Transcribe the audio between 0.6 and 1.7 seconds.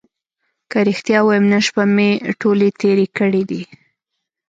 که رښتیا ووایم نن